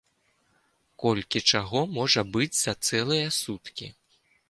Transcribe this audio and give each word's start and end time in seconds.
Колькі 1.03 1.43
чаго 1.53 1.79
можа 1.99 2.25
быць 2.39 2.51
за 2.65 2.77
цэлыя 2.91 3.27
суткі. 3.43 3.97